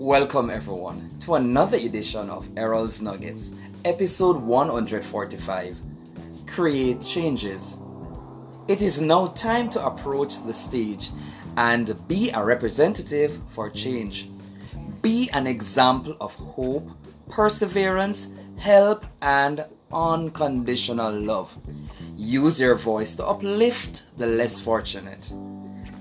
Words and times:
Welcome, 0.00 0.48
everyone, 0.48 1.10
to 1.20 1.34
another 1.34 1.76
edition 1.76 2.30
of 2.30 2.48
Errol's 2.56 3.02
Nuggets, 3.02 3.52
episode 3.84 4.38
145 4.38 5.78
Create 6.46 7.02
Changes. 7.02 7.76
It 8.66 8.80
is 8.80 9.02
now 9.02 9.26
time 9.26 9.68
to 9.68 9.84
approach 9.84 10.42
the 10.46 10.54
stage 10.54 11.10
and 11.58 11.94
be 12.08 12.30
a 12.30 12.42
representative 12.42 13.42
for 13.48 13.68
change. 13.68 14.30
Be 15.02 15.28
an 15.34 15.46
example 15.46 16.16
of 16.18 16.34
hope, 16.34 16.88
perseverance, 17.28 18.28
help, 18.56 19.04
and 19.20 19.66
unconditional 19.92 21.12
love. 21.12 21.58
Use 22.16 22.58
your 22.58 22.76
voice 22.76 23.16
to 23.16 23.26
uplift 23.26 24.16
the 24.16 24.26
less 24.26 24.60
fortunate 24.60 25.30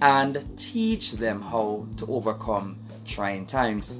and 0.01 0.57
teach 0.57 1.11
them 1.11 1.41
how 1.41 1.85
to 1.97 2.05
overcome 2.05 2.77
trying 3.09 3.45
times. 3.45 3.99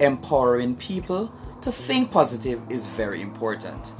Empowering 0.00 0.76
people 0.76 1.32
to 1.62 1.70
think 1.70 2.10
positive 2.10 2.60
is 2.68 2.86
very 2.88 3.22
important. 3.22 3.92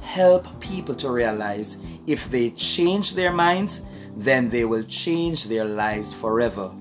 Help 0.00 0.60
people 0.60 0.94
to 0.94 1.10
realize 1.10 1.76
if 2.06 2.30
they 2.30 2.50
change 2.50 3.14
their 3.14 3.32
minds, 3.32 3.82
then 4.16 4.48
they 4.48 4.64
will 4.64 4.84
change 4.84 5.44
their 5.44 5.64
lives 5.64 6.14
forever. 6.14 6.72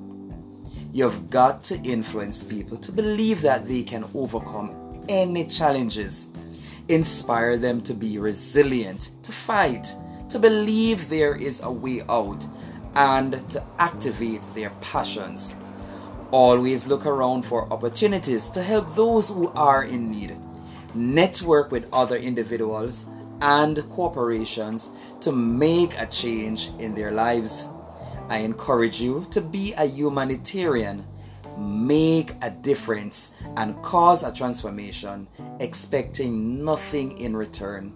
You've 0.91 1.29
got 1.29 1.63
to 1.65 1.75
influence 1.81 2.43
people 2.43 2.77
to 2.77 2.91
believe 2.91 3.41
that 3.41 3.65
they 3.65 3.83
can 3.83 4.05
overcome 4.15 5.03
any 5.09 5.45
challenges. 5.45 6.27
Inspire 6.87 7.57
them 7.57 7.81
to 7.81 7.93
be 7.93 8.17
resilient, 8.17 9.11
to 9.23 9.31
fight, 9.31 9.93
to 10.29 10.39
believe 10.39 11.09
there 11.09 11.35
is 11.35 11.61
a 11.61 11.71
way 11.71 12.01
out, 12.09 12.45
and 12.95 13.33
to 13.51 13.63
activate 13.77 14.41
their 14.55 14.71
passions. 14.81 15.55
Always 16.31 16.85
look 16.85 17.07
around 17.07 17.43
for 17.43 17.71
opportunities 17.73 18.49
to 18.49 18.61
help 18.61 18.93
those 18.93 19.29
who 19.29 19.49
are 19.49 19.83
in 19.83 20.11
need. 20.11 20.37
Network 20.93 21.71
with 21.71 21.89
other 21.91 22.17
individuals 22.17 23.07
and 23.41 23.77
corporations 23.89 24.91
to 25.21 25.31
make 25.31 25.97
a 25.97 26.05
change 26.05 26.69
in 26.77 26.93
their 26.93 27.11
lives. 27.11 27.67
I 28.27 28.39
encourage 28.39 29.01
you 29.01 29.25
to 29.31 29.41
be 29.41 29.73
a 29.73 29.85
humanitarian, 29.85 31.03
make 31.57 32.33
a 32.43 32.51
difference, 32.51 33.31
and 33.57 33.81
cause 33.81 34.21
a 34.21 34.31
transformation, 34.31 35.27
expecting 35.59 36.63
nothing 36.63 37.17
in 37.17 37.35
return. 37.35 37.93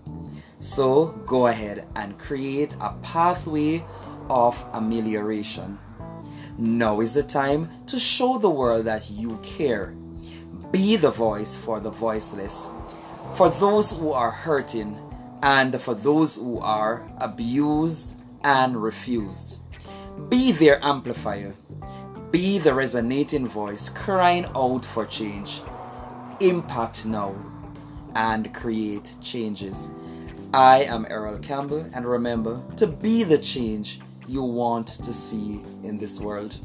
So 0.59 1.07
go 1.27 1.47
ahead 1.47 1.87
and 1.95 2.17
create 2.17 2.75
a 2.81 2.93
pathway 3.03 3.85
of 4.27 4.57
amelioration. 4.73 5.77
Now 6.57 6.99
is 6.99 7.13
the 7.13 7.23
time 7.23 7.67
to 7.87 7.97
show 7.97 8.37
the 8.37 8.49
world 8.49 8.85
that 8.85 9.09
you 9.09 9.39
care. 9.41 9.95
Be 10.71 10.95
the 10.95 11.09
voice 11.09 11.57
for 11.57 11.79
the 11.79 11.89
voiceless, 11.89 12.69
for 13.35 13.49
those 13.49 13.91
who 13.91 14.11
are 14.11 14.31
hurting, 14.31 14.97
and 15.41 15.79
for 15.81 15.95
those 15.95 16.35
who 16.35 16.59
are 16.59 17.09
abused 17.17 18.15
and 18.43 18.81
refused. 18.81 19.59
Be 20.29 20.51
their 20.51 20.83
amplifier. 20.85 21.55
Be 22.29 22.59
the 22.59 22.73
resonating 22.73 23.47
voice 23.47 23.89
crying 23.89 24.45
out 24.55 24.85
for 24.85 25.05
change. 25.05 25.61
Impact 26.39 27.05
now 27.05 27.35
and 28.15 28.53
create 28.53 29.11
changes. 29.21 29.89
I 30.53 30.83
am 30.83 31.07
Errol 31.09 31.39
Campbell, 31.39 31.89
and 31.93 32.05
remember 32.05 32.63
to 32.77 32.85
be 32.85 33.23
the 33.23 33.39
change 33.39 34.01
you 34.27 34.43
want 34.43 34.87
to 34.87 35.13
see 35.13 35.61
in 35.83 35.97
this 35.97 36.19
world. 36.19 36.57